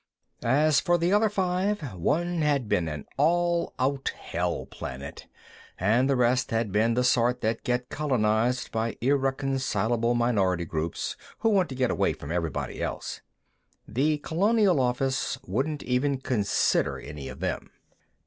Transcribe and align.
As 0.41 0.79
for 0.79 0.97
the 0.97 1.13
other 1.13 1.29
five, 1.29 1.93
one 1.93 2.41
had 2.41 2.67
been 2.67 2.87
an 2.87 3.05
all 3.17 3.75
out 3.77 4.11
hell 4.19 4.65
planet, 4.65 5.27
and 5.77 6.09
the 6.09 6.15
rest 6.15 6.49
had 6.49 6.71
been 6.71 6.95
the 6.95 7.03
sort 7.03 7.41
that 7.41 7.63
get 7.63 7.89
colonized 7.89 8.71
by 8.71 8.97
irreconcilable 8.99 10.15
minority 10.15 10.65
groups 10.65 11.15
who 11.41 11.49
want 11.49 11.69
to 11.69 11.75
get 11.75 11.91
away 11.91 12.13
from 12.13 12.31
everybody 12.31 12.81
else. 12.81 13.21
The 13.87 14.17
Colonial 14.17 14.79
Office 14.79 15.37
wouldn't 15.45 15.83
even 15.83 16.17
consider 16.19 16.97
any 16.97 17.27
of 17.29 17.39
them. 17.39 17.69